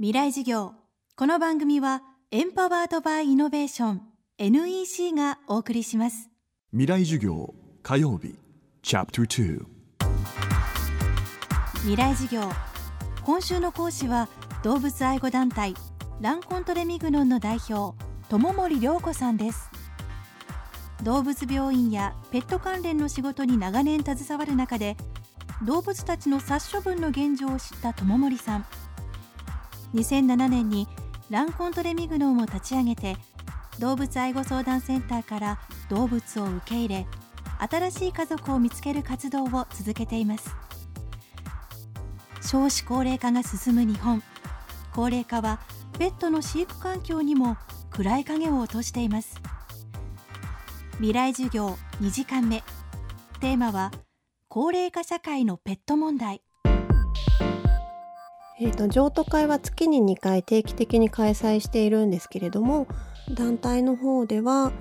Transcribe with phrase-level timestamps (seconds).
[0.00, 0.74] 未来事業。
[1.16, 4.02] この番組はエンパワードバイイノベーション
[4.38, 6.30] NEC がお送りします。
[6.70, 8.36] 未来授業火曜日
[8.80, 9.66] チャプター
[11.78, 12.42] 未来事業。
[13.24, 14.28] 今週の講師は
[14.62, 15.74] 動物愛護団体
[16.20, 19.68] ランコントレミグノンの代表友森良子さんです。
[21.02, 24.96] 動物病院やペット関連の仕事に長年携わる中で
[25.66, 28.66] 動物たちの殺処分の現状を知った友森さん
[29.94, 30.86] 2007年に
[31.30, 33.16] ランコントレミグノンを立ち上げて
[33.78, 37.06] 動物愛護相談センターから動物を受け入れ
[37.58, 40.54] 新しい家族を見つける活動を続けています。
[42.40, 44.22] 少子高齢化が進む日本
[44.94, 45.60] 高齢化は
[45.98, 47.56] ペットの飼育環境にも
[47.90, 49.40] 暗い影を落としています。
[50.96, 52.62] 未来授業2時間目。
[53.40, 53.92] テーマは
[54.48, 56.42] 高齢化社会のペット問題。
[58.60, 62.88] えーと、譲渡会は月に2回定期的に開催しているんですけれども
[63.30, 64.72] 団体の方では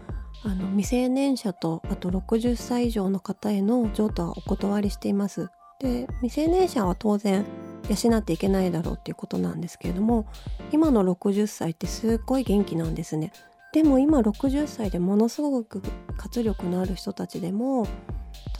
[0.44, 5.50] あの未成年者とあと60歳以上の方への譲渡はお断りしています。
[5.80, 7.45] で未成年者は当然
[7.88, 10.25] 養っていけないだろうっていうことなんですけれども
[10.72, 13.31] 今の60歳ってすっごい元気なんですね。
[13.73, 15.84] でも今60歳でものすごく
[16.17, 17.86] 活力のある人たちでも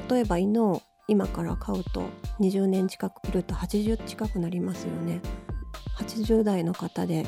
[0.10, 2.04] 例えば犬を今から買うと
[2.40, 5.22] 20年近くいると80近くなりますよね。
[6.00, 7.26] 80代の方で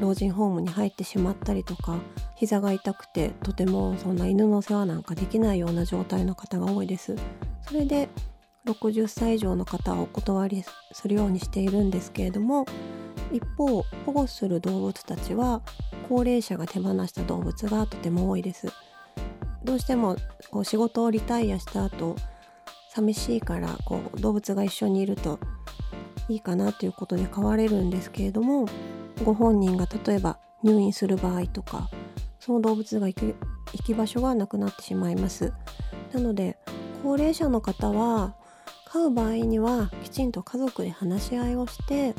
[0.00, 1.98] 老人ホームに入ってしまったりとか
[2.36, 7.16] 膝が痛くてとてもそんな犬の世話なんかできないような状態の方が多いです。
[7.62, 8.08] それで
[8.66, 12.66] 60歳以上の方はお断りするようにしているんですけれども
[13.32, 15.62] 一方保護する動物たちは
[16.08, 18.68] 高齢者が手放した動物がとても多いです。
[19.64, 20.16] どうしても
[20.50, 22.16] こう仕事をリタイアした後
[22.92, 25.38] 寂しいからこう動物が一緒にいると
[26.28, 28.66] いいかなということで飼われるんですけれども
[29.24, 31.88] ご本人が例えば入院する場合とか
[32.40, 33.36] その動物が行く
[33.72, 35.52] 行き場所がなくなってしまいます。
[36.12, 36.58] なので
[37.04, 38.34] 高齢者の方は
[38.86, 42.14] 飼う場合にはきちんと家族で話し合いをして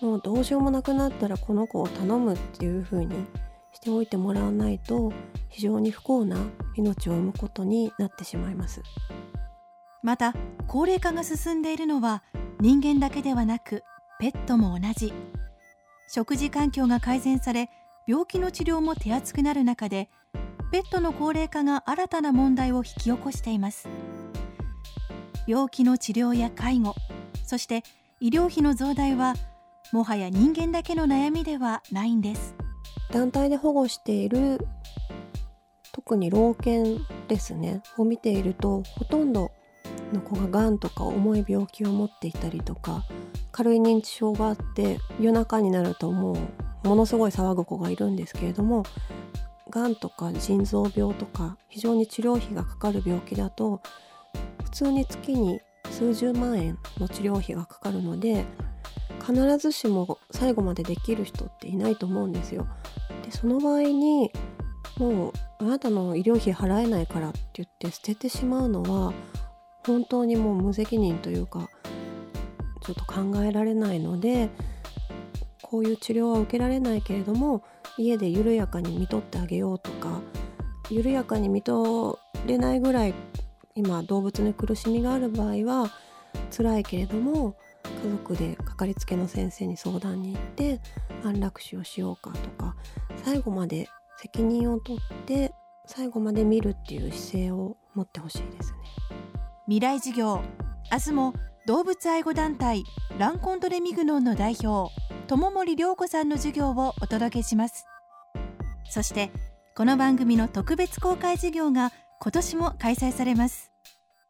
[0.00, 3.26] もうどうしようもなくなったらこの子を頼むっていう風に
[3.74, 5.12] しておいてもらわないと
[5.50, 6.38] 非常に不幸な
[6.76, 8.82] 命を産むことになってしまいます。
[10.02, 10.34] また
[10.66, 12.22] 高齢化が進んでいるのは
[12.60, 13.82] 人間だけではなく
[14.20, 15.12] ペットも同じ。
[16.10, 17.68] 食事環境が改善され
[18.06, 20.08] 病気の治療も手厚くなる中で
[20.72, 23.88] ペットの高齢化が新たな問題を引き起こしています。
[25.46, 26.94] 病気の治療や介護
[27.44, 27.82] そして
[28.20, 29.34] 医療費の増大は
[29.92, 32.54] もはや人間だけの悩みではないんです。
[33.10, 34.58] 団体で保護している
[35.92, 39.50] 特に老犬ですねを見ているとほとんど
[40.12, 43.04] の子ががんとか重い病気を持っていたりとか
[43.52, 46.34] 軽い認知症があって夜中になるとも
[46.84, 48.84] うものすごい騒ぐ子がいるんですけれども
[49.70, 53.82] がんとか腎臓病とか非常に治療費がかかる病気だと
[54.64, 55.60] 普通に月に
[55.90, 58.44] 数十万円の治療費がかかるので
[59.20, 62.66] 必ずしも最後までできる人っていないと思うんですよ。
[63.24, 64.30] でその場合に
[64.98, 69.12] もうあなたの医療費払えないからって言って捨ててしまうのは
[69.88, 71.70] 本当にもう無責任というか
[72.82, 74.50] ちょっと考えられないので
[75.62, 77.64] こういう治療は受けられないけれども
[77.96, 80.20] 家で緩やかに見とってあげようとか
[80.90, 83.14] 緩やかに見とれないぐらい
[83.74, 85.90] 今動物に苦しみがある場合は
[86.54, 87.56] 辛いけれども
[88.04, 90.80] 家族でかかりつけの先生に相談に行って
[91.24, 92.76] 安楽死をしようかとか
[93.24, 93.88] 最後まで
[94.18, 95.52] 責任を取って
[95.86, 98.78] 最後まで見るっていう姿勢を持ってほしいですね。
[99.68, 100.40] 未来事業。
[100.90, 101.34] 明日も
[101.66, 102.84] 動物愛護団体
[103.18, 104.90] ランコントレミグノンの代表
[105.26, 107.84] 友森良子さんの授業をお届けします。
[108.88, 109.30] そして
[109.76, 113.70] この番組の特別公開授業が今年も開催されます。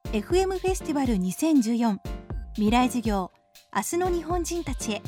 [0.06, 1.98] FM フェスティバル2014
[2.54, 3.30] 未来事業
[3.72, 5.02] 明日の日本人たちへ。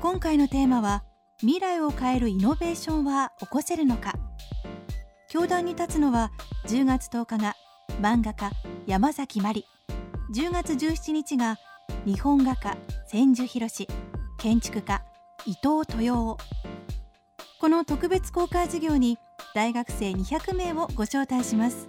[0.00, 1.04] 今回のテーマは
[1.38, 4.14] 未来を変えるイノベーションは起こせるのか。
[5.28, 6.32] 教壇に立つのは
[6.66, 7.54] 10月10日が
[8.00, 8.50] 漫画家
[8.86, 9.66] 山崎真理。
[10.34, 11.58] 10月17日が
[12.04, 12.76] 日本画家
[13.08, 13.68] 千住博。
[14.38, 15.02] 建築家
[15.46, 16.38] 伊藤豊夫。
[17.60, 19.18] この特別公開授業に
[19.54, 21.86] 大学生200名をご招待します。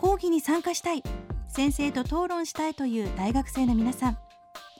[0.00, 1.02] 講義に参加したい。
[1.48, 4.18] 先生と討論したいという大学生の皆さん。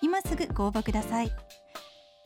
[0.03, 1.33] 今すぐご応募ください。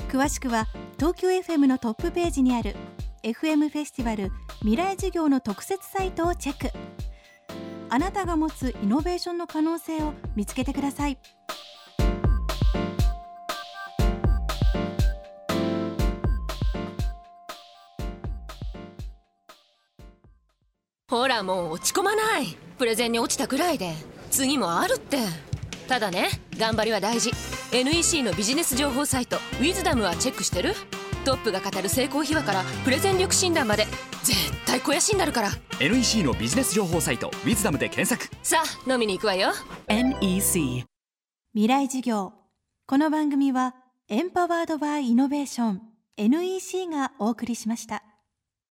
[0.08, 0.66] 詳しくは
[0.99, 2.76] 東京 FM のトップページにある
[3.22, 6.76] FM フェスティバル未来授業の特設サイトをチェック。
[7.94, 11.19] あなたが持つイノベーションの可能性を見つけてください。
[21.06, 22.56] ほらもう落ち込まない。
[22.79, 23.93] プレゼンに落ちたくらいで。
[24.31, 25.19] 次もあるって。
[25.87, 27.31] ただね頑張りは大事。
[27.73, 30.75] NEC のビジネス情報サイト「ウィズダムはチェックしてる？
[31.27, 33.87] トップが語る成功秘話からプレゼン力診断まで。
[34.23, 35.51] 絶対肥やしになるから。
[35.81, 38.35] NEC のビジネス情報サイト「ウィズダムで検索。
[38.43, 39.53] さあ飲みに行くわよ。
[39.89, 40.85] NEC
[41.55, 42.33] 未来授業。
[42.87, 43.75] この番組は
[44.09, 45.83] エンパワードバイイノベーション
[46.19, 48.03] NEC がお送りしました